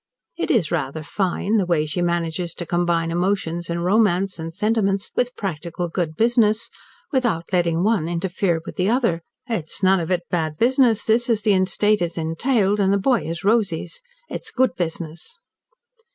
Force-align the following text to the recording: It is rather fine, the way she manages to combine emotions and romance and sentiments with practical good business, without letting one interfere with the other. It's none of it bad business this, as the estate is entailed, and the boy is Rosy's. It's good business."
It 0.35 0.49
is 0.49 0.71
rather 0.71 1.03
fine, 1.03 1.57
the 1.57 1.65
way 1.67 1.85
she 1.85 2.01
manages 2.01 2.55
to 2.55 2.65
combine 2.65 3.11
emotions 3.11 3.69
and 3.69 3.85
romance 3.85 4.39
and 4.39 4.51
sentiments 4.51 5.11
with 5.15 5.35
practical 5.35 5.89
good 5.89 6.15
business, 6.15 6.71
without 7.11 7.53
letting 7.53 7.83
one 7.83 8.07
interfere 8.09 8.61
with 8.65 8.77
the 8.77 8.89
other. 8.89 9.21
It's 9.47 9.83
none 9.83 9.99
of 9.99 10.09
it 10.09 10.23
bad 10.31 10.57
business 10.57 11.03
this, 11.03 11.29
as 11.29 11.43
the 11.43 11.53
estate 11.53 12.01
is 12.01 12.17
entailed, 12.17 12.79
and 12.79 12.91
the 12.91 12.97
boy 12.97 13.27
is 13.27 13.43
Rosy's. 13.43 14.01
It's 14.27 14.49
good 14.49 14.73
business." 14.75 15.37